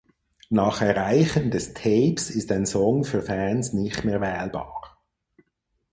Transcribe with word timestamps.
Nach 0.49 0.81
Erreichen 0.81 1.51
des 1.51 1.75
Tapes 1.75 2.31
ist 2.31 2.51
ein 2.51 2.65
Song 2.65 3.03
für 3.03 3.21
Fans 3.21 3.73
nicht 3.73 4.03
mehr 4.03 4.19
wählbar. 4.19 4.97